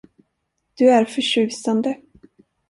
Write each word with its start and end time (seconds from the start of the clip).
Du 0.75 0.89
är 0.89 1.05
förtjusande. 1.05 1.97